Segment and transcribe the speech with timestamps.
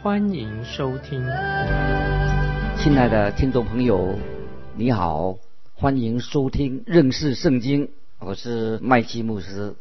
[0.00, 1.20] 欢迎收听。
[2.78, 4.16] 亲爱的听众朋友，
[4.76, 5.38] 你好，
[5.74, 7.88] 欢迎收听认识圣经，
[8.20, 9.74] 我是麦基牧师。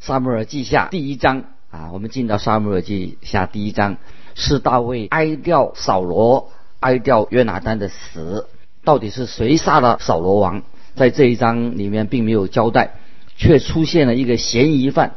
[0.00, 3.98] 撒母耳记下第一章啊，我们进到撒母耳记下第一章，
[4.34, 6.50] 是大卫哀悼扫罗、
[6.80, 8.48] 哀悼约拿丹的死，
[8.82, 10.64] 到底是谁杀了扫罗王？
[10.96, 12.94] 在这一章里面并没有交代，
[13.36, 15.14] 却出现了一个嫌疑犯，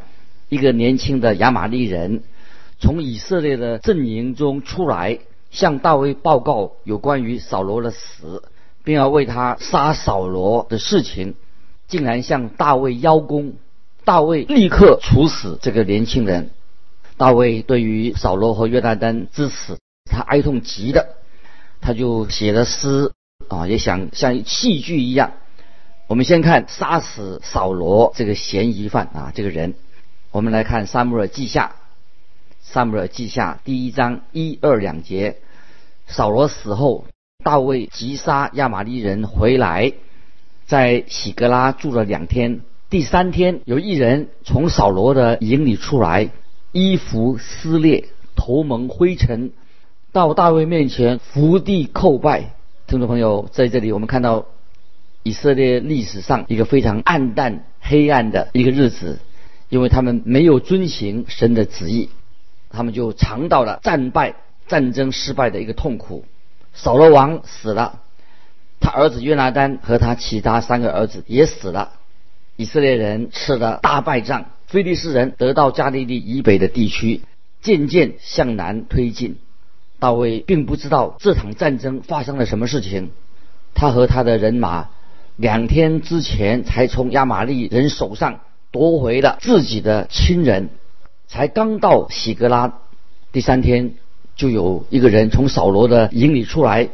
[0.48, 2.22] 一个年轻的亚玛利人，
[2.80, 8.44] 从以色列的阵营中出来，向大卫报告有关于扫罗的死，
[8.84, 11.36] 并要为他杀扫罗的事情，
[11.88, 13.54] 竟然向大卫邀功。
[14.04, 16.52] 大卫立刻处死这个年轻人。
[17.18, 21.18] 大卫对于扫罗和约旦丹之死，他哀痛极了，
[21.82, 23.12] 他就写了诗
[23.48, 25.32] 啊，也想像戏剧一样。
[26.08, 29.74] 我们先看杀死扫罗这个嫌疑犯啊，这个人。
[30.32, 31.66] 我们来看《撒母耳记下》，
[32.70, 35.38] 《撒母耳记下》第一章一二两节。
[36.06, 37.06] 扫罗死后，
[37.42, 39.94] 大卫击杀亚玛利人回来，
[40.66, 42.60] 在喜格拉住了两天。
[42.90, 46.30] 第三天，有一人从扫罗的营里出来，
[46.74, 49.54] 衣服撕裂，头蒙灰尘，
[50.12, 52.54] 到大卫面前伏地叩拜。
[52.86, 54.46] 听众朋友，在这里我们看到。
[55.24, 59.20] 以色列历史上一个非常暗淡、黑暗的一个日子，
[59.68, 62.10] 因为他们没有遵行神的旨意，
[62.78, 64.36] 他们就尝到了战败、
[64.68, 66.26] 战争失败的一个痛苦。
[66.76, 68.02] 扫罗王死了，
[68.80, 71.94] 他儿子约拿丹和他其他三个儿子也死了。
[72.56, 77.22] 以色列人吃了大败仗，菲利士人得到加利利以北的地区，
[77.62, 79.40] 渐渐向南推进。
[79.98, 83.10] 大卫并不知道这场战争发生了什么事情，
[83.74, 84.90] 他和他的人马。
[85.36, 88.40] 两天之前才从亚玛利人手上
[88.72, 90.70] 夺回了自己的亲人，
[91.28, 92.74] 才刚到喜格拉，
[93.32, 93.94] 第三天
[94.36, 96.90] 就有一个人从扫罗的营里出来，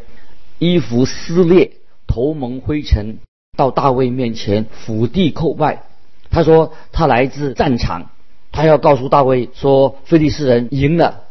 [0.58, 1.72] 衣服撕裂，
[2.08, 3.20] 头蒙灰尘，
[3.56, 5.84] 到大卫面前俯地叩拜。
[6.32, 8.10] 他说他来自战场，
[8.52, 11.22] 他要告诉大卫说菲利士人赢了，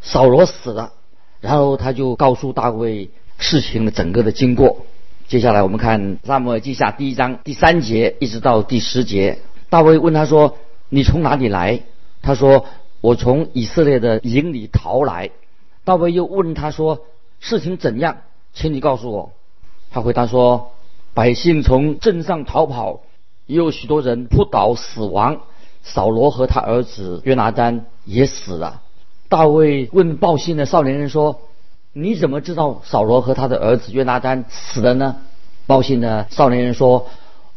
[0.00, 0.92] 扫罗死了。
[1.40, 4.84] 然后他就告诉大卫事情的整个的经过。
[5.28, 9.38] 接下来我们看《撒母耳记下》第一章第三节一直到第十节。
[9.70, 10.56] 大卫问他说
[10.90, 11.82] ：“你从哪里来？”
[12.22, 12.66] 他说
[13.00, 15.30] ：“我从以色列的营里逃来。”
[15.84, 17.00] 大卫又问他说
[17.40, 18.18] ：“事情怎样？
[18.52, 19.32] 请你告诉我。”
[19.90, 20.72] 他回答说
[21.14, 23.00] ：“百姓从镇上逃跑，
[23.46, 25.40] 也有许多人扑倒死亡。
[25.82, 28.82] 扫罗和他儿子约拿丹也死了。”
[29.28, 31.40] 大卫问报信的少年人说。
[31.94, 35.16] 你怎么知道扫罗和他的儿子约拿丹死了呢？
[35.66, 37.08] 报信的少年人说：“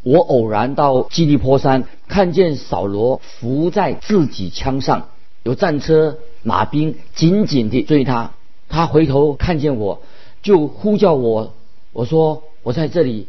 [0.04, 5.08] 我偶然到基利坡山，看见扫罗伏在自己枪上，
[5.44, 8.32] 有战车马兵紧紧地追他。
[8.68, 10.02] 他回头看见我，
[10.42, 11.54] 就呼叫我。
[11.94, 13.28] 我说我在这里。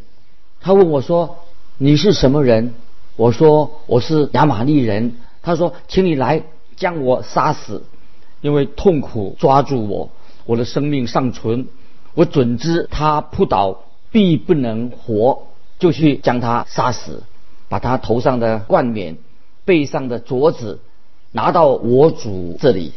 [0.61, 1.39] 他问我说
[1.79, 2.75] 你是什么人？
[3.17, 5.17] 我说我是亚玛利人。
[5.43, 6.45] 他说请你来
[6.77, 7.85] 将我杀死，
[8.41, 10.11] 因为痛苦抓住我。”
[10.45, 11.69] 我的生命尚存，
[12.15, 13.79] 我准知他扑倒
[14.11, 15.45] 必不能活，
[15.83, 17.25] 就去将他杀死，
[17.69, 19.17] 把他头上的冠冕、
[19.65, 20.79] 背上的镯子
[21.33, 22.93] 拿到我主这里。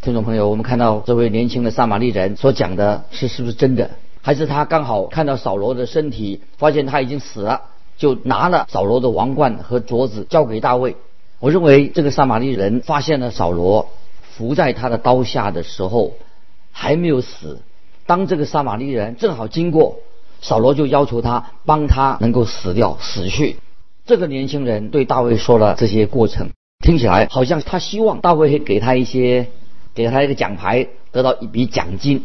[0.00, 3.90] 听众朋友，我们看到这位年轻的撒玛利人所讲的是是不是真的？
[4.22, 7.60] 还是他刚好看到扫罗的身体，发现他已经死了，
[7.98, 10.96] 就拿了扫罗的王冠和镯子交给大卫？
[11.40, 13.90] 我认为这个撒玛利人发现了扫罗
[14.22, 16.14] 伏在他的刀下的时候。
[16.76, 17.60] 还没有死，
[18.04, 20.00] 当这个撒玛利人正好经过，
[20.40, 23.56] 扫罗就要求他帮他能够死掉死去。
[24.06, 26.50] 这个年轻人对大卫说了这些过程，
[26.84, 29.48] 听起来好像他希望大卫会给他一些，
[29.94, 32.24] 给他一个奖牌，得到一笔奖金。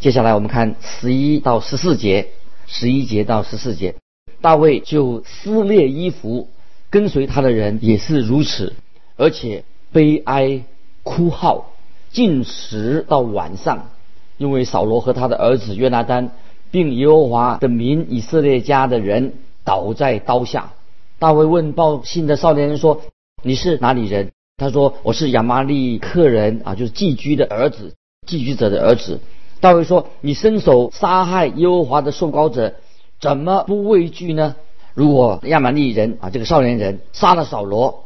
[0.00, 2.28] 接下来我们看十一到十四节，
[2.66, 3.94] 十一节到十四节，
[4.40, 6.48] 大卫就撕裂衣服，
[6.90, 8.74] 跟随他的人也是如此，
[9.16, 10.62] 而且悲哀
[11.02, 11.72] 哭号。
[12.10, 13.90] 进食到晚上，
[14.38, 16.32] 因为扫罗和他的儿子约拿丹，
[16.70, 19.34] 并耶和华的民以色列家的人
[19.64, 20.72] 倒在刀下。
[21.18, 23.02] 大卫问报信的少年人说
[23.42, 27.94] ：“你是哪里人？”他说：“我是亚玛利克人啊，就是寄居的儿子，
[28.26, 29.20] 寄居者的儿子。”
[29.60, 32.74] 大卫说：“你伸手杀害耶和华的受膏者，
[33.20, 34.54] 怎么不畏惧呢？”
[34.94, 38.04] 如果亚玛利人啊，这个少年人杀了扫罗，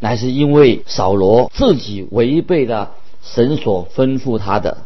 [0.00, 4.78] 乃是因为扫罗自己违背了神所吩咐他的，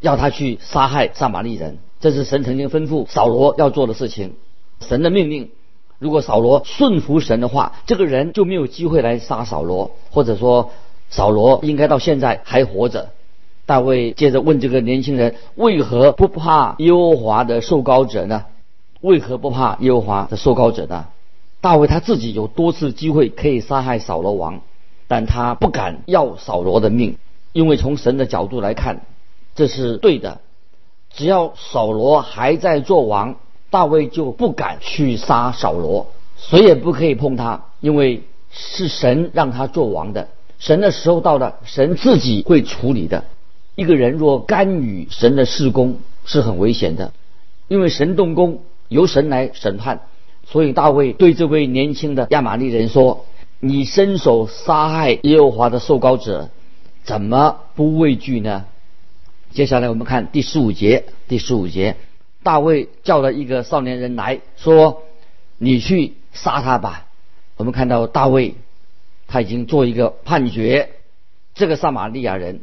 [0.00, 1.78] 要他去杀害撒玛利人。
[2.02, 4.34] 这是神曾经吩咐扫罗要做的事情，
[4.80, 5.50] 神的命令。
[6.00, 10.72] 如果扫罗顺服神的话，这个人就没有机会来杀扫罗，或者说
[11.10, 13.10] 扫罗应该到现在还活着。
[13.66, 18.46] 大卫接着问这个年轻人：为何不怕耶和华的受膏者呢？
[19.00, 21.06] 为何不怕耶和华的受膏者呢？
[21.60, 24.62] 大卫他自己有多次机会可以杀害扫罗王，
[25.06, 27.16] 但他不敢要扫罗的命，
[27.52, 29.02] 因为从神的角度来看，
[29.54, 30.40] 这是对的。
[31.14, 33.36] 只要扫罗还在做王，
[33.70, 36.06] 大卫就不敢去杀扫罗，
[36.36, 40.28] 谁也不可以碰他，因为是神让他做王的。
[40.58, 43.24] 神的时候到了，神自己会处理的。
[43.74, 47.12] 一个人若干预神的事工，是很危险的，
[47.68, 50.02] 因为神动工由神来审判。
[50.44, 53.24] 所以大卫对这位年轻的亚玛利人说
[53.60, 56.50] ：“你伸手杀害耶和华的受膏者，
[57.04, 58.64] 怎么不畏惧呢？”
[59.54, 61.04] 接下来我们看第十五节。
[61.28, 61.96] 第十五节，
[62.42, 65.02] 大卫叫了一个少年人来说
[65.58, 67.06] ：“你去杀他吧。”
[67.56, 68.54] 我们看到大卫
[69.26, 70.90] 他已经做一个判决：
[71.54, 72.60] 这个撒玛利亚人，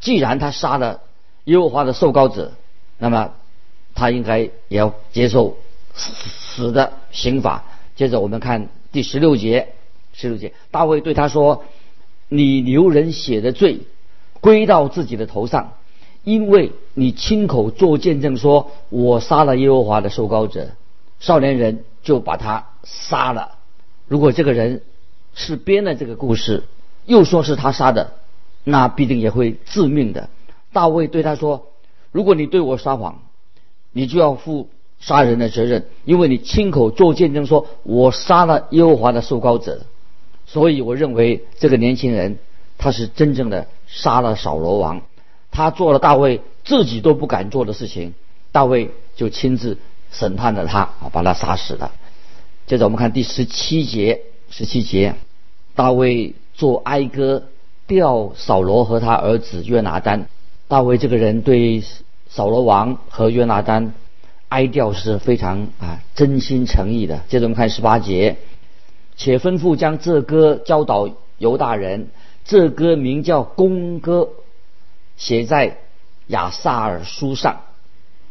[0.00, 1.00] 既然他杀了
[1.44, 2.52] 耶和华的受膏者，
[2.98, 3.32] 那么
[3.94, 5.56] 他应该也要接受
[5.94, 7.64] 死的刑罚。
[7.96, 9.74] 接着我们看第十六节，
[10.12, 11.64] 十六节，大卫对他说
[12.28, 13.80] ：“你流人血的罪
[14.40, 15.72] 归到自己的头上。”
[16.24, 20.70] 因为你亲口做见证说，我杀了耶和华的受膏者，
[21.18, 23.52] 少年人就把他杀了。
[24.06, 24.82] 如果这个人
[25.34, 26.64] 是编了这个故事，
[27.06, 28.12] 又说是他杀的，
[28.62, 30.28] 那必定也会致命的。
[30.72, 31.66] 大卫对他说
[32.12, 33.22] ：“如果你对我撒谎，
[33.90, 34.68] 你就要负
[35.00, 39.80] 杀人的责任，因为你亲口做见证说我杀了耶和华的受膏者。
[40.46, 42.38] 所以我认为这个年轻人
[42.78, 45.02] 他是真正的杀了扫罗王。”
[45.52, 48.14] 他做了大卫自己都不敢做的事情，
[48.50, 49.76] 大卫就亲自
[50.10, 51.92] 审判了他啊，把他杀死了。
[52.66, 55.14] 接着我们看第十七节，十七节，
[55.74, 57.44] 大卫做哀歌
[57.86, 60.26] 吊扫罗和他儿子约拿丹。
[60.68, 61.84] 大卫这个人对
[62.30, 63.92] 扫罗王和约拿丹
[64.48, 67.20] 哀调是非常啊真心诚意的。
[67.28, 68.38] 接着我们看十八节，
[69.16, 72.08] 且吩咐将这歌教导犹大人，
[72.46, 74.30] 这歌名叫公歌。
[75.22, 75.78] 写在
[76.26, 77.60] 亚萨尔书上，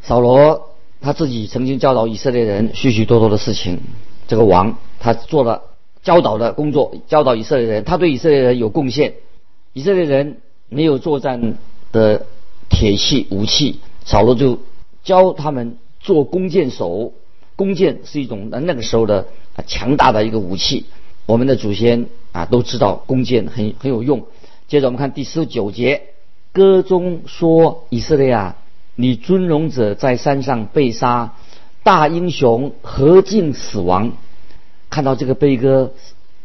[0.01, 3.79] 扫罗他自己曾经教导以色列人许许多多的事情。
[4.27, 5.61] 这个王他做了
[6.03, 9.13] 教导的工作，教导以色列人，他对以色列人有贡献。
[9.71, 11.57] 以色列人没有作战
[11.93, 12.25] 的
[12.67, 14.59] 铁器武器，扫罗就
[15.01, 17.13] 教他们做弓箭手。
[17.55, 19.27] 弓箭是一种那个时候的
[19.65, 20.87] 强大的一个武器。
[21.25, 24.25] 我们的祖先啊都知道弓箭很很有用。
[24.67, 26.09] 接着我们看第十九节。
[26.53, 28.57] 歌中说：“以色列啊，
[28.95, 31.33] 你尊荣者在山上被杀，
[31.83, 34.11] 大英雄何竟死亡？”
[34.91, 35.93] 看到这个悲歌，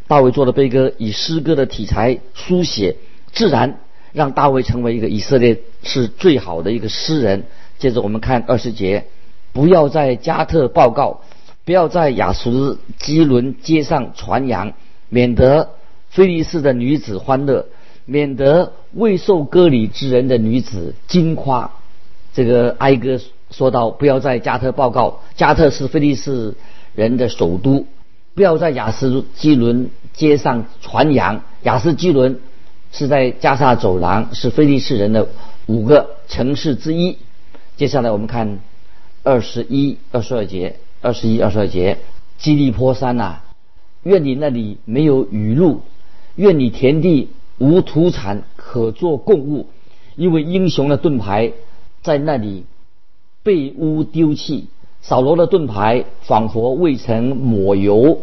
[0.06, 2.96] 大卫做的悲歌，以诗歌的题材书写，
[3.32, 3.80] 自然
[4.12, 7.44] 让大卫成为一个以色列是最好的一个诗人。
[7.80, 9.06] 接着我们看二十节：
[9.52, 11.22] 不要在加特报告，
[11.64, 14.72] 不要在雅什基伦街上传扬，
[15.08, 15.70] 免得
[16.08, 17.66] 菲利士的女子欢乐。
[18.06, 21.72] 免得未受割礼之人的女子惊夸。
[22.32, 23.20] 这个哀歌
[23.50, 26.54] 说道：不要在加特报告，加特是菲利士
[26.94, 27.84] 人的首都；
[28.34, 32.38] 不要在雅斯基伦街上传扬，雅斯基伦
[32.92, 35.28] 是在加沙走廊，是菲利士人的
[35.66, 37.18] 五个城市之一。
[37.76, 38.60] 接下来我们看
[39.22, 41.98] 二十一、二十二节，二十一、二十二节，
[42.38, 43.40] 基利坡山呐，
[44.02, 45.82] 愿你那里没有雨露，
[46.36, 47.30] 愿你田地。
[47.58, 49.66] 无土产可做贡物，
[50.16, 51.52] 因为英雄的盾牌
[52.02, 52.64] 在那里
[53.42, 54.66] 被污丢弃。
[55.00, 58.18] 扫罗的盾牌仿佛未曾抹油，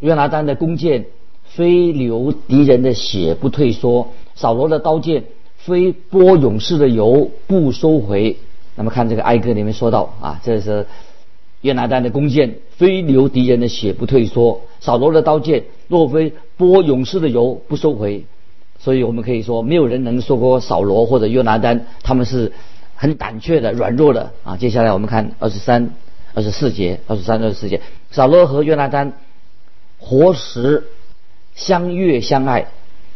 [0.00, 1.06] 约拿丹的弓箭
[1.44, 5.24] 非流敌人的血不退缩，扫罗的刀剑
[5.56, 8.36] 非波勇士的油不收回。
[8.76, 10.86] 那么看这个哀歌里面说到啊，这是
[11.62, 18.24] 约拿丹的弓箭非流敌人的血不退缩，扫罗的刀剑若非波勇士的油不收回。
[18.78, 22.52] 所以我们可以说，没有人能说过扫罗或者约拿丹，他们是
[22.94, 24.56] 很胆怯的、软弱的啊。
[24.56, 25.90] 接下来我们看二十三、
[26.34, 27.80] 二十四节，二十三、二十四节，
[28.10, 29.12] 扫罗和约拿丹
[29.98, 30.84] 活时
[31.54, 32.68] 相悦相爱，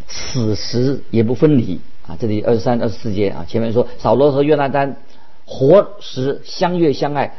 [0.09, 2.17] 死时也不分离啊。
[2.19, 4.97] 这里二十三、二十四节啊，前面说扫罗和约拿丹
[5.45, 7.35] 活时相悦相爱，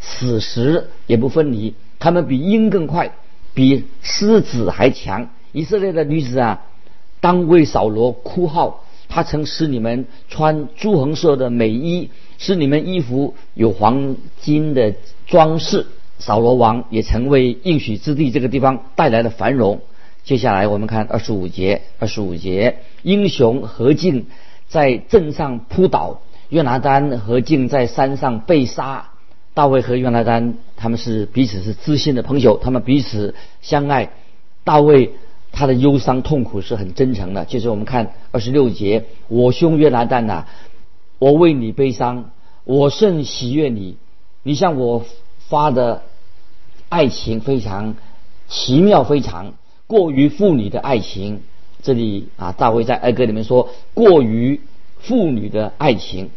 [0.00, 1.74] 死时也不分离。
[1.98, 3.12] 他们比鹰更快，
[3.54, 5.28] 比狮子还强。
[5.52, 6.62] 以色列的女子啊，
[7.22, 8.84] 当为扫罗哭号。
[9.14, 14.94] 他曾使你们穿朱红色的美衣，使你们衣服有黄金的
[15.26, 15.86] 装饰。
[16.18, 19.80] 扫罗王也曾为应许之地这个地方带来了繁荣。
[20.24, 24.28] 接下来我们看二十五节，二十五节，英雄何进
[24.66, 29.10] 在镇上扑倒，约拿丹何进在山上被杀。
[29.52, 34.08] 大卫和约拿丹他们是彼此是知心的朋友，他们彼此相爱。
[34.64, 35.12] 大卫
[35.52, 37.44] 他的忧伤痛苦是很真诚的。
[37.44, 40.46] 就是我们看二十六节，我兄约拿丹呐，
[41.18, 42.30] 我为你悲伤，
[42.64, 43.96] 我甚喜悦你，
[44.42, 45.04] 你向我
[45.48, 46.02] 发的
[46.88, 47.94] 爱情非常
[48.48, 49.52] 奇妙，非常。
[49.86, 51.42] 过于妇女的爱情，
[51.82, 54.60] 这里啊，大卫在哀歌里面说过于
[55.00, 56.30] 妇女的爱情，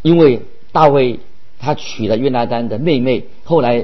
[0.00, 0.42] 因为
[0.72, 1.20] 大卫
[1.58, 3.82] 他娶了约拿丹的妹妹，后来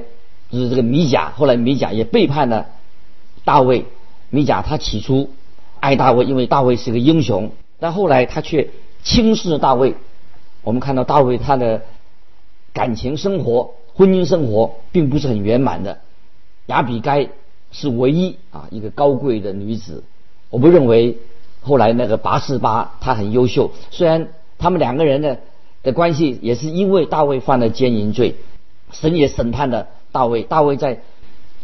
[0.51, 2.69] 就是这个米甲，后来米甲也背叛了
[3.45, 3.85] 大卫。
[4.37, 5.31] 米甲他起初
[5.81, 7.51] 爱大卫，因为大卫是个英雄，
[7.81, 8.69] 但后来他却
[9.03, 9.95] 轻视大卫。
[10.63, 11.83] 我们看到大卫他的
[12.73, 16.01] 感情生活、婚姻生活并不是很圆满的。
[16.67, 17.29] 亚比该。
[17.73, 20.05] 是唯一啊，一个高贵的女子。
[20.51, 21.19] 我不认为
[21.61, 25.41] 后来那个拔示巴她很优秀，虽然他们两个人的
[25.83, 28.37] 的关系也是因为大卫犯了奸淫罪，
[28.93, 30.43] 神也审判了大卫。
[30.43, 31.03] 大卫在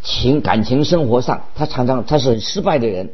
[0.02, 3.10] 情感情生活上，他常常他是很失败的人。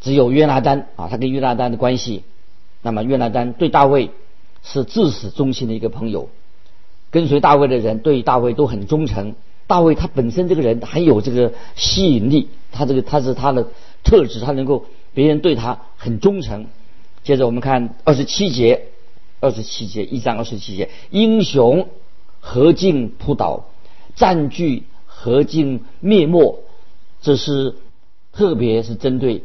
[0.00, 2.24] 只有约拿丹啊，他跟约拿丹的关系，
[2.82, 4.10] 那么约拿丹对大卫
[4.62, 6.28] 是至死忠心的一个朋友，
[7.10, 9.34] 跟随大卫的人对大卫都很忠诚。
[9.66, 13.68] 大卫他本身这个人很有这个吸引力，他这个他是他的
[14.02, 16.66] 特质，他能够别人对他很忠诚。
[17.22, 18.88] 接着我们看二十七节，
[19.40, 21.88] 二十七节一章二十七节，英雄
[22.40, 23.64] 何进扑倒，
[24.14, 24.82] 占据
[25.24, 26.58] 何进灭没，
[27.22, 27.76] 这是
[28.34, 29.42] 特别是针对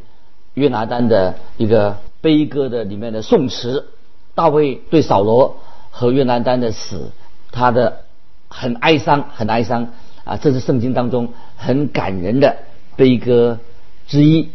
[0.53, 3.87] 约拿丹的一个悲歌的里面的颂词。
[4.35, 5.55] 大卫对扫罗
[5.89, 7.11] 和约拿丹的死，
[7.53, 8.01] 他的
[8.49, 9.93] 很哀伤，很哀伤。
[10.25, 12.57] 啊，这是圣经当中很感人的
[12.97, 13.59] 悲歌
[14.05, 14.49] 之一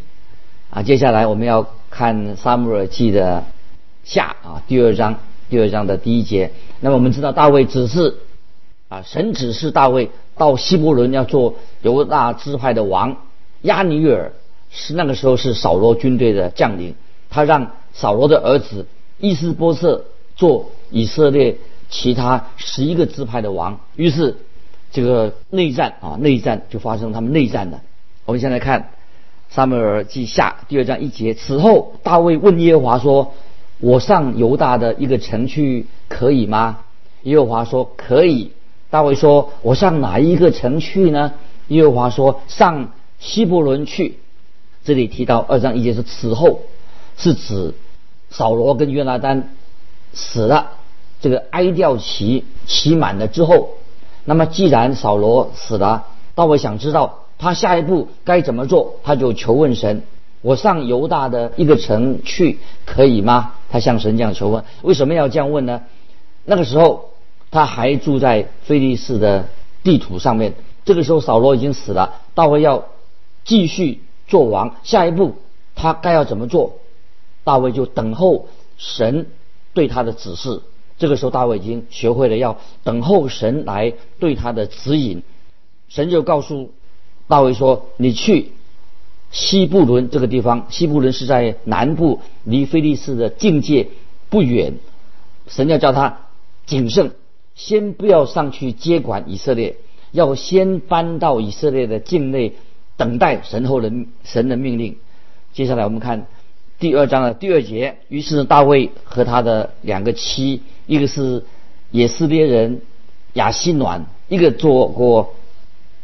[0.69, 0.83] 啊。
[0.83, 3.45] 接下来我们要看撒母耳记的
[4.05, 6.53] 下啊第二章第二章的第一节。
[6.81, 8.17] 那么我们知道大卫指示
[8.91, 13.17] 啊，神指示大卫到希伯伦要做犹大支派的王。
[13.63, 14.33] 亚尼尔
[14.71, 16.95] 是那个时候是扫罗军队的将领，
[17.31, 18.87] 他让扫罗的儿子
[19.19, 20.05] 伊斯波瑟
[20.37, 21.57] 做以色列
[21.89, 23.81] 其他十一个支派的王。
[23.97, 24.37] 于是。
[24.95, 27.81] 这个内战啊，内战就发生他们内战了。
[28.27, 28.81] 我们先来看
[29.51, 31.35] 《撒母耳记下》第二章一节。
[31.35, 33.35] 此后，大卫问耶和华说
[33.83, 36.79] ：“我上犹大的一个城去可以吗？”
[37.25, 38.53] 耶和华说：“可以。”
[38.95, 41.33] 大卫说：“我上哪一个城去呢？”
[41.67, 44.21] 耶和华说：“上希伯伦去。”
[44.87, 46.61] 这里提到二章一节是此后，
[47.17, 47.75] 是指
[48.31, 49.49] 扫罗跟约拿丹
[50.13, 50.75] 死了，
[51.21, 53.71] 这个哀悼期期满了之后。
[54.25, 60.05] 那么，既然扫罗死了，大卫想知道他下一步该怎么做，他就求问神
[60.41, 64.63] ：“我上犹大的一个城去，可以吗？”他向神这样求问。
[64.83, 65.83] 为什么要这样问呢？
[66.45, 67.11] 那个时候
[67.55, 69.49] 他还住在菲利士的
[69.85, 70.55] 地图上面。
[70.85, 72.87] 这个时候扫罗已经死了，大卫要
[73.45, 75.37] 继续做王，下一步
[75.77, 76.81] 他该要怎么做？
[77.45, 79.29] 大卫就等候神
[79.73, 80.63] 对他的指示。
[80.99, 85.23] 这个时候，大卫已经学会了要等候神来对他的指引。
[85.89, 86.73] 神就告诉
[87.29, 88.51] 大卫说：“你去
[89.31, 93.91] 西布伦这个地方，西布伦是在南部，离菲利士的境界
[94.29, 94.75] 不远。
[95.47, 96.19] 神要叫他
[96.67, 97.13] 谨慎，
[97.55, 99.77] 先不要上去接管以色列，
[100.13, 102.53] 要先搬到以色列的境内，
[102.97, 104.97] 等待神后人神的命令。”
[105.55, 106.27] 接下来我们看
[106.81, 107.99] 第二章的第二节。
[108.09, 110.63] 于是大卫和他的两个妻。
[110.87, 111.45] 一个是
[111.91, 112.83] 也斯列人
[113.33, 115.35] 亚西暖，一个做过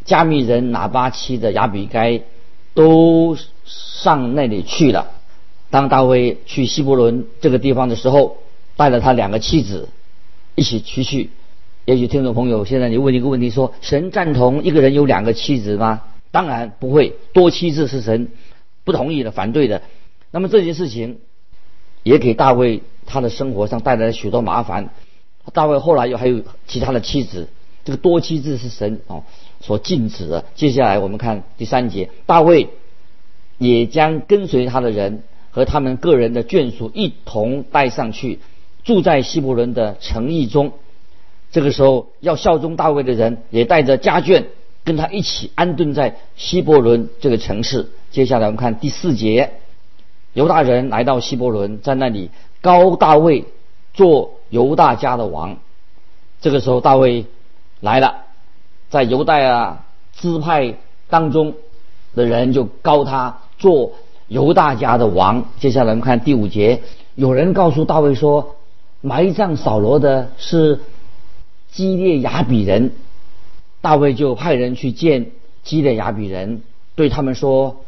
[0.04, 2.22] 加密人拿巴妻的亚比该，
[2.72, 5.10] 都上那里去了。
[5.68, 8.38] 当大卫去希伯伦这个地方的时候，
[8.76, 9.88] 带了他两个妻子
[10.54, 11.30] 一起去去。
[11.90, 16.02] 也许听众朋友现在你问一个问题：说神赞同一个人有两个妻子吗？
[16.30, 18.28] 当然不会，多妻子是神
[18.84, 19.82] 不同意的、反对的。
[20.30, 21.18] 那么这件事情
[22.04, 22.82] 也给大卫。
[23.06, 24.90] 他的生活上带来了许多麻烦。
[25.52, 27.48] 大卫后来又还有其他的妻子，
[27.84, 29.24] 这个多妻制是神哦
[29.60, 30.44] 所禁止的。
[30.54, 32.68] 接下来我们看第三节，大卫
[33.58, 38.38] 也将跟随他的人和他们个人的眷属一同带上去，
[38.84, 40.72] 住在希伯伦的城邑中。
[41.52, 44.44] 这个时候要效忠大卫的人也带着家眷
[44.84, 47.88] 跟他一起安顿在希伯伦这个城市。
[48.12, 49.52] 接下来我们看第四节，
[50.32, 52.30] 犹大人来到希伯伦，在那里
[52.60, 53.46] 高大卫
[53.94, 55.56] 做犹大家的王。
[56.40, 57.26] 这个时候大卫
[57.80, 58.14] 来了，
[58.88, 60.76] 在犹大啊支派
[61.08, 61.54] 当中
[62.14, 63.92] 的人就高他做
[64.28, 65.46] 犹大家的王。
[65.58, 66.82] 接下来我们看第五节，
[67.16, 68.54] 有人告诉大卫说，
[69.00, 70.78] 埋葬扫罗的是。
[71.72, 72.92] 基列雅比人，
[73.80, 75.30] 大卫就派人去见
[75.62, 76.62] 基列雅比人，
[76.96, 77.84] 对他们说：“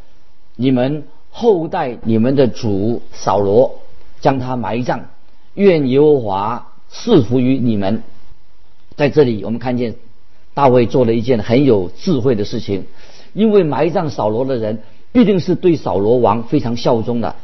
[0.55, 3.79] 你们后代你们的主扫罗，
[4.21, 5.01] 将他埋葬，
[5.53, 8.03] 愿耶和华赐福于你们。”
[8.95, 9.95] 在这里，我们看见
[10.53, 12.85] 大卫做了一件很有智慧的事情，
[13.33, 17.35] 因为埋葬扫罗的人必定是对扫罗王非常效忠的。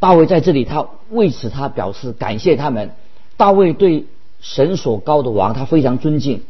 [0.00, 2.92] 大卫在这里，他为此他表示感谢他们。
[3.36, 4.06] 大卫对。
[4.44, 6.42] 神所高的王，他非常尊敬。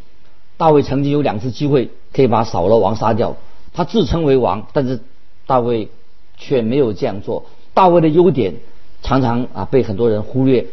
[0.56, 3.36] 大卫曾经有两次机会可以把扫罗王杀掉，
[3.72, 4.98] 他自称为王，但是
[5.46, 5.88] 大卫
[6.36, 7.46] 却没有这样做。
[7.72, 8.56] 大卫的优点
[9.00, 10.66] 常常啊被很多人忽略，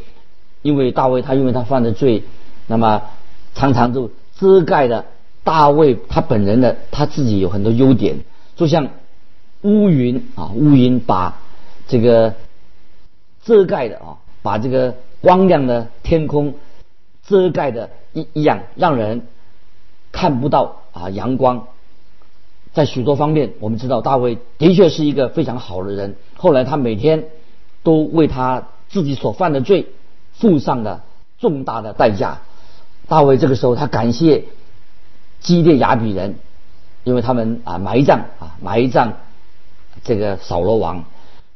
[0.63, 2.23] 因为大卫他因为他犯的罪，
[2.65, 3.03] 那么
[3.53, 4.09] 常常就
[4.39, 5.05] 遮盖了
[5.43, 8.17] 大卫他本人的他自己有很多优点，
[8.55, 8.87] 就像
[9.61, 11.39] 乌云啊，乌云把
[11.87, 12.33] 这个
[13.43, 16.55] 遮盖的啊，把这个光亮的天空。
[17.27, 19.27] 遮盖的一一样，让人
[20.11, 21.67] 看不到啊阳光。
[22.73, 26.15] 在许多方面，我们知道大卫的确是一个非常好的人。
[26.35, 27.25] 后来他每天
[27.83, 29.87] 都为他自己所犯的罪
[30.33, 31.03] 付上了
[31.39, 32.41] 重大的代价。
[33.07, 34.45] 大卫这个时候他感谢
[35.41, 36.35] 基列雅比人，
[37.03, 39.17] 因为他们啊埋葬啊埋葬
[40.03, 41.03] 这个扫罗王。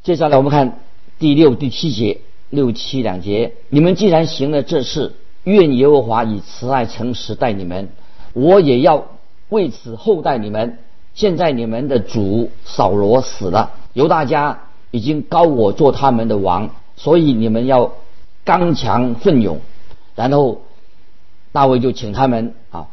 [0.03, 0.79] 接下来我们看
[1.17, 2.19] 第六、第七节
[2.49, 5.13] 六七两节，你们既然行了这事。
[5.45, 7.89] 愿耶和华以慈爱诚实待你们，
[8.33, 9.05] 我也要
[9.49, 10.77] 为此厚待你们。
[11.13, 17.93] 现在你们的主扫罗死了，犹大家已经高我做他们的王，所以你们要
[18.43, 19.61] 刚强奋勇。
[20.15, 20.63] 然后
[21.53, 22.87] 大卫就请他们啊，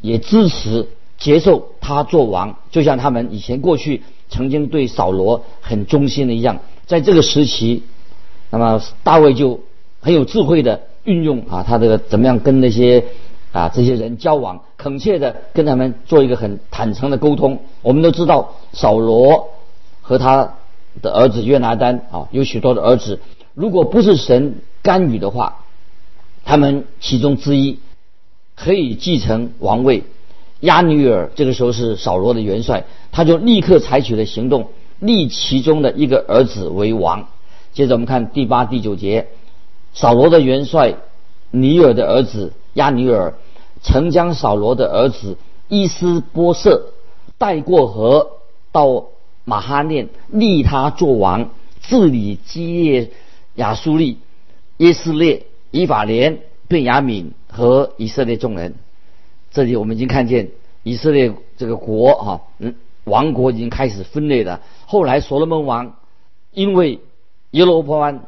[0.00, 6.60] 也支持接受他做王，就像他们以前过去曾经对扫罗很忠心的一样。
[6.86, 7.82] 在这个时期，
[8.50, 9.60] 那么大卫就
[10.00, 10.82] 很有智慧的。
[11.04, 13.04] 运用啊，他这个怎么样跟那些
[13.50, 17.58] 啊这些人交往，恳切的跟他们做一个很坦诚的沟通。
[17.82, 19.50] 我们都知道扫罗
[20.00, 20.54] 和他
[21.00, 23.18] 的儿子约拿丹啊，有许多的儿子。
[23.54, 25.64] 如果不是神干预的话，
[26.44, 27.78] 他们其中之一
[28.54, 30.04] 可以继承王位。
[30.60, 34.68] 亚女尔这个时候是扫罗的元帅，他就立刻采取了行动，
[35.00, 37.26] 立其中的一个儿子为王。
[37.72, 39.26] 接着我们看第八、第九节。
[39.94, 40.94] 扫罗的元帅
[41.50, 43.34] 尼尔的儿子亚尼尔，
[43.82, 45.36] 曾将扫罗的儿子
[45.68, 46.92] 伊斯波瑟
[47.36, 48.38] 带过河
[48.72, 49.08] 到
[49.44, 51.50] 马哈念，立他做王，
[51.82, 53.10] 治理基业、
[53.56, 54.18] 亚苏利、
[54.78, 58.74] 耶斯列、以法莲、便雅敏和以色列众人。
[59.50, 60.48] 这里我们已经看见
[60.82, 62.74] 以色列这个国哈，嗯，
[63.04, 64.62] 王国已经开始分裂了。
[64.86, 65.96] 后来所罗门王
[66.52, 67.00] 因为
[67.50, 68.22] 耶罗波安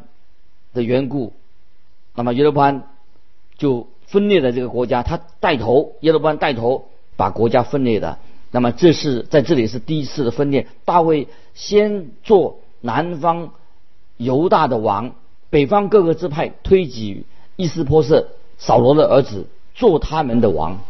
[0.75, 1.33] 的缘故。
[2.17, 2.85] 那么耶罗波安
[3.59, 8.19] 就分裂了这个国家，他带头，耶罗班带头把国家分裂的。
[8.53, 10.69] 那么这是在这里是第一次的分裂。
[10.85, 13.51] 大卫先做南方
[14.17, 15.17] 犹大的王，
[15.51, 17.25] 北方各个支派推举
[17.57, 20.81] 伊斯波瑟扫罗的儿子做他们的王。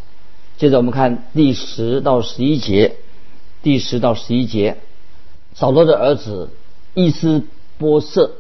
[0.59, 2.97] 接着我们看第十到十一节，
[3.63, 4.77] 第十到十一节，
[5.55, 6.51] 扫罗的儿子
[6.93, 7.45] 伊斯
[7.79, 8.33] 波瑟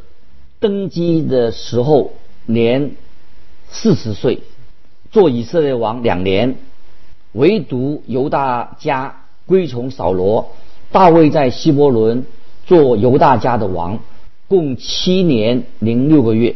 [0.60, 2.12] 登基的时候。
[2.46, 2.92] 年
[3.70, 4.40] 四十岁，
[5.10, 6.56] 做以色列王两年，
[7.32, 10.52] 唯独犹大家归从扫罗。
[10.92, 12.26] 大卫在希伯伦
[12.66, 13.98] 做犹大家的王，
[14.46, 16.54] 共七年零六个月。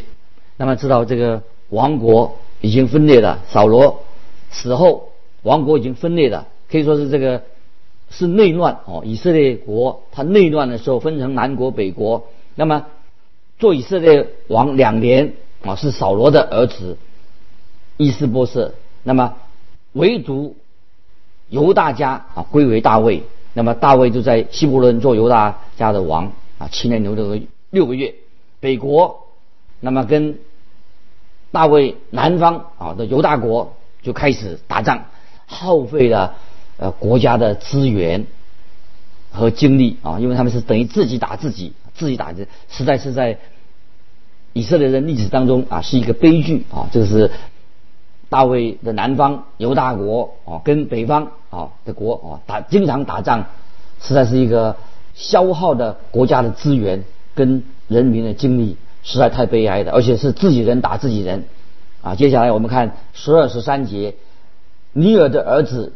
[0.57, 3.41] 那么知道这个王国已经分裂了。
[3.49, 4.05] 扫罗
[4.51, 5.09] 死后，
[5.43, 7.43] 王国已经分裂了，可以说是这个
[8.11, 9.03] 是内乱哦。
[9.05, 12.27] 以色列国它内乱的时候分成南国北国。
[12.55, 12.87] 那么
[13.59, 15.33] 做以色列王两年。
[15.65, 16.97] 啊，是扫罗的儿子
[17.97, 18.75] 伊斯波瑟。
[19.03, 19.35] 那么
[19.93, 20.57] 唯独
[21.49, 23.25] 犹大家啊归为大卫。
[23.55, 27.41] 那么大卫就在希伯伦做犹大家的王啊，七年留六个
[27.71, 28.15] 六个月。
[28.61, 29.27] 北国
[29.81, 30.39] 那么跟
[31.51, 35.07] 大卫南方啊的犹大国就开始打仗，
[35.47, 36.37] 耗费了
[36.77, 38.27] 呃国家的资源
[39.33, 43.39] 和精力啊，因为他们是等于自己打自己，自己打的，实在是在。
[44.53, 47.31] 以色列人历史当中啊是一个悲剧啊，这个是
[48.29, 53.47] 大卫的南方犹大国啊，跟北方啊的国啊打经常打仗，
[54.01, 54.77] 实在是一个
[55.15, 61.45] 消耗的国家的资源跟人民的精力，实在太悲哀的，而且是自己人打自己人
[62.03, 62.15] 啊。
[62.15, 64.15] 接下来我们看十二十三节，
[64.93, 65.93] 尼尔的儿子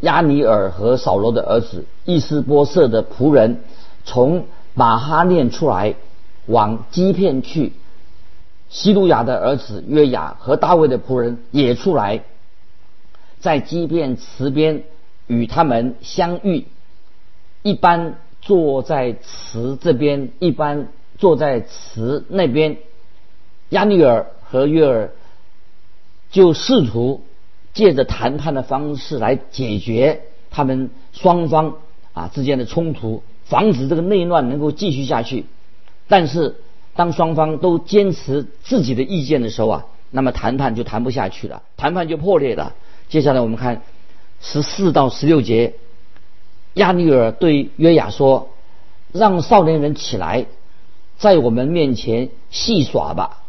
[0.00, 3.60] 亚尼尔和扫罗的儿子伊斯波瑟的仆人
[4.04, 5.94] 从马哈念出来
[6.46, 7.72] 往基片去。
[8.72, 12.22] 希路亚的儿子约雅和大卫的仆人也出来，
[13.38, 14.84] 在基变池边
[15.26, 16.64] 与他们相遇，
[17.62, 22.78] 一般坐在池这边，一般坐在池那边。
[23.68, 25.10] 亚尼尔和约尔
[26.30, 27.24] 就试图
[27.74, 31.76] 借着谈判的方式来解决他们双方
[32.14, 35.44] 啊之间的冲突，防止这个内乱能够继续下去，
[36.08, 36.56] 但是。
[36.94, 42.74] 当双方都坚持自己的意见的时候啊，那么谈判就谈不下去了，谈判就破裂了。
[43.08, 43.82] 接下来我们看
[44.40, 45.74] 十四到十六节，
[46.74, 48.50] 亚尼尔对约雅说
[49.12, 50.46] ：“让少年人起来，
[51.16, 53.42] 在我们面前戏耍吧。”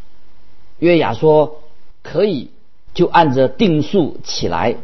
[0.79, 1.61] 约雅说
[2.01, 2.49] ：“可以，
[2.93, 4.75] 就按着定数起来。”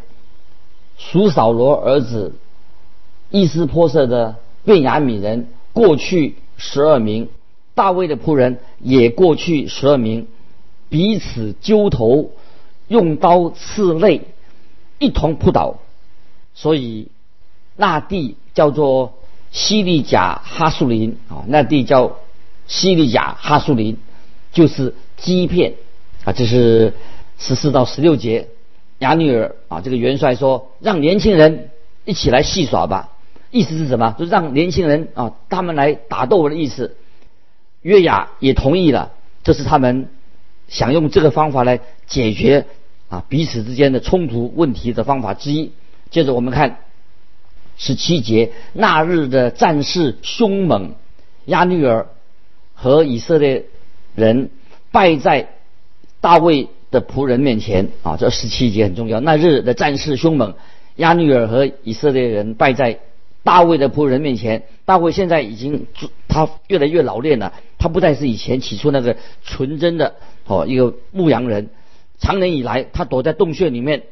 [0.98, 2.36] 属扫罗儿子
[3.30, 7.30] 伊斯坡色的便雅悯人过去十二名。
[7.80, 10.28] 大卫的仆人也过去十二名，
[10.89, 12.32] 彼此揪头，
[12.89, 14.24] 用刀刺肋，
[14.98, 15.78] 一同扑倒。
[16.54, 17.08] 所以
[17.78, 19.13] 那地叫做
[19.52, 22.18] 西利甲哈树林啊，那地叫
[22.68, 23.96] 西利甲哈树林，
[24.52, 25.76] 就是欺骗
[26.26, 26.34] 啊。
[26.34, 26.94] 这是
[27.38, 28.50] 十四到十六节，
[28.98, 31.70] 亚女尔啊，这个元帅说，让年轻人
[32.04, 33.12] 一起来戏耍吧。
[33.52, 34.13] 意思是什么？
[34.20, 36.98] 就让年轻人啊，他们来打斗的意思。
[37.82, 39.13] 约雅也同意了，
[39.44, 40.10] 这是他们
[40.68, 42.65] 想用这个方法来解决
[43.08, 45.72] 啊彼此之间的冲突问题的方法之一。
[46.10, 46.80] 接着我们看
[47.78, 50.96] 十七节，那日的战事凶猛，
[51.46, 52.08] 亚女尔
[52.74, 53.65] 和以色列
[54.15, 54.50] 人
[54.92, 55.50] 败在
[56.22, 59.20] 大卫的仆人面前啊，这十七节很重要。
[59.20, 60.56] 那日的战事凶猛，
[60.98, 63.00] 亚女尔和以色列人败在。
[63.43, 65.88] 大卫的仆人面前，大卫现在已经
[66.28, 67.54] 他越来越老练了。
[67.78, 71.69] 他不再是以前起初那个纯真的哦一个牧羊人。
[72.19, 74.04] 长年以来，他躲在洞穴里面，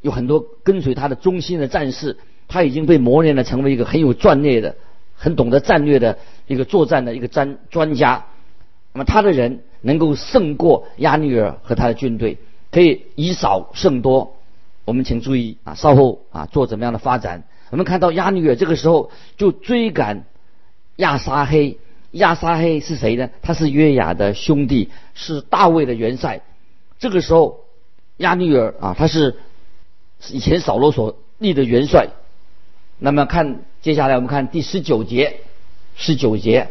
[0.00, 2.16] 有很多跟随他的忠心的战士。
[2.48, 4.76] 他已经被磨练了，成为一个很有战略的、
[5.16, 8.26] 很懂得战略的一个作战的一个专专家。
[8.92, 12.38] 那么他的人能够胜过亚尼尔和他的军队，
[12.70, 14.36] 可以以少胜多。
[14.84, 17.42] 我们请注意啊，稍后啊做怎么样的发展。
[17.70, 20.24] 我们看到亚女尔这个时候就追赶
[20.96, 21.78] 亚沙黑，
[22.12, 23.30] 亚沙黑是谁呢？
[23.42, 26.42] 他是约雅的兄弟，是大卫的元帅。
[27.00, 27.64] 这个时候
[28.18, 29.36] 亚女尔啊，他是
[30.30, 32.08] 以前扫罗所立的元帅。
[32.98, 35.40] 那么看接下来我们看第十九节，
[35.96, 36.68] 十九节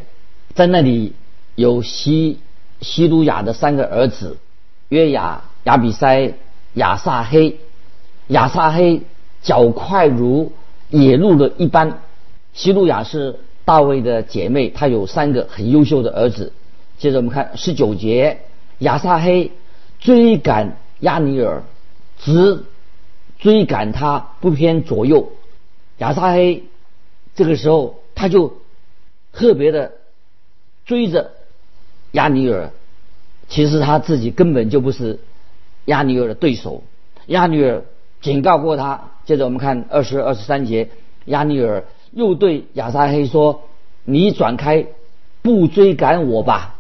[0.53, 1.13] 在那里
[1.55, 2.39] 有西
[2.79, 4.38] 西鲁雅的三个儿子
[4.88, 6.34] 约雅、亚比塞、
[6.73, 7.60] 亚撒黑，
[8.27, 9.01] 亚撒黑
[9.41, 10.53] 脚快如。
[10.89, 12.00] 野鹿的一般，
[12.54, 16.54] 希路亚是大卫的姐妹，她有三个很优秀的儿子。
[16.98, 18.41] 接着我们看十九节，
[18.80, 19.52] 亚撒黑
[20.00, 21.63] 追赶亚尼尔，
[22.19, 22.63] 直
[23.39, 25.32] 追赶他不偏左右。
[25.98, 26.63] 亚撒黑
[27.36, 28.62] 这个时候他就
[29.34, 29.93] 特别的
[30.86, 31.32] 追着
[32.12, 32.71] 亚尼尔，
[33.50, 35.19] 其实他自己根本就不是
[35.86, 36.84] 亚尼尔的对手。
[37.28, 37.84] 亚尼尔
[38.26, 39.12] 警告过他。
[39.26, 40.90] 接着我们看二十二十三节，
[41.26, 43.62] 亚尼尔又对亚撒黑说
[44.04, 44.88] ：“你转开，
[45.44, 46.76] 不追赶我吧，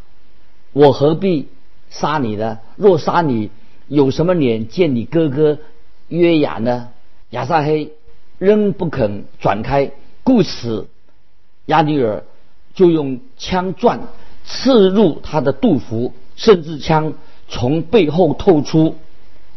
[0.73, 1.47] 我何必
[1.89, 2.59] 杀你呢？
[2.75, 3.51] 若杀你，
[3.87, 5.59] 有什么脸见你哥哥
[6.07, 6.89] 约雅呢？”
[7.29, 7.91] 亚撒黑
[8.39, 9.91] 仍不肯转开，
[10.23, 10.87] 故此
[11.67, 12.23] 亚尼尔
[12.73, 13.99] 就用枪钻
[14.45, 17.13] 刺入他的肚腹，甚至枪
[17.47, 18.95] 从背后透出，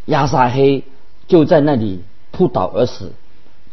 [0.07, 0.85] 亚撒黑
[1.29, 2.03] 就在那里。
[2.31, 3.15] 扑倒而死，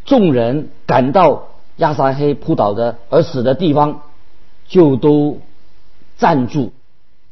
[0.05, 4.01] 众人赶到亚撒黑扑倒的而死的地方，
[4.67, 5.39] 就都
[6.17, 6.73] 站住。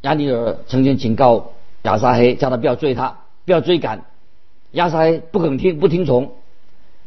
[0.02, 4.04] 亚尼尔曾经警告亚撒黑，叫他不要追他，不要追赶。
[4.72, 6.34] 亚撒黑不肯听，不听从。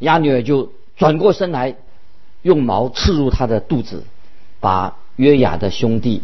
[0.00, 1.76] 亚尼尔就转过身来，
[2.42, 4.02] 用矛刺入他的肚子，
[4.59, 6.22] 把约雅的兄弟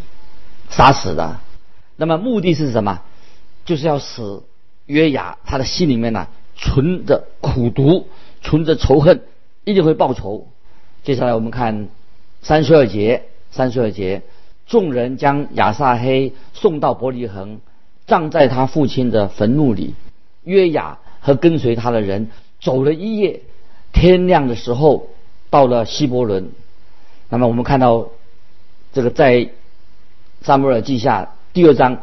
[0.70, 1.40] 杀死了。
[1.94, 3.00] 那么目的是什么？
[3.64, 4.40] 就是要使
[4.86, 6.26] 约雅他的心里面呢？
[6.62, 8.06] 存着苦毒，
[8.40, 9.20] 存着仇恨，
[9.64, 10.46] 一定会报仇。
[11.02, 11.88] 接下来我们看
[12.40, 14.22] 三十二节，三十二节，
[14.68, 17.58] 众人将亚撒黑送到伯利恒，
[18.06, 19.94] 葬在他父亲的坟墓里。
[20.44, 23.42] 约雅和跟随他的人走了一夜，
[23.92, 25.08] 天亮的时候
[25.50, 26.50] 到了希伯伦。
[27.28, 28.08] 那么我们看到
[28.92, 29.50] 这个在
[30.42, 31.98] 撒母耳记下第二章，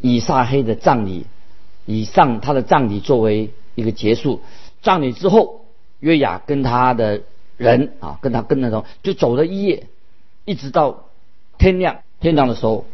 [0.00, 1.26] 以撒黑的葬礼，
[1.86, 4.40] 以上他的葬礼作为一个结束。
[4.82, 5.64] 葬礼之后，
[6.00, 7.22] 约雅跟他的
[7.56, 9.86] 人啊，跟他跟那种就走了一夜，
[10.44, 11.04] 一直到
[11.58, 11.98] 天亮。
[12.20, 12.84] 天亮的时候，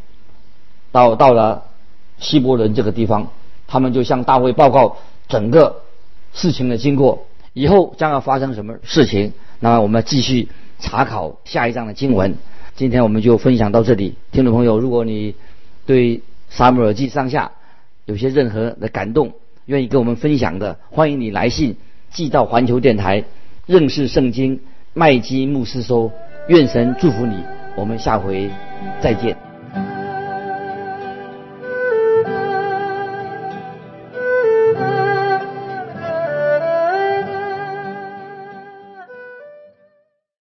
[0.90, 1.64] 到到了
[2.18, 3.28] 希伯伦这个地方，
[3.66, 4.96] 他们就向大卫报告
[5.28, 5.82] 整个
[6.32, 9.32] 事情的经过，以后将要发生什么事情。
[9.60, 12.36] 那我们继续查考下一章的经文。
[12.74, 15.34] 今天我们就分享到这里，听众朋友，如果你
[15.84, 17.52] 对撒母耳记上下
[18.04, 19.32] 有些任何的感动，
[19.68, 21.76] 愿意跟我们分享的，欢迎你来信
[22.10, 23.24] 寄到环球电台
[23.66, 24.60] 认识圣经
[24.94, 26.10] 麦基牧师说。
[26.48, 27.36] 愿神祝福你。
[27.76, 28.50] 我们下回
[29.02, 29.47] 再见。